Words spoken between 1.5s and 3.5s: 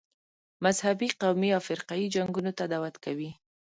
او فرقه یي جنګونو ته دعوت کوي.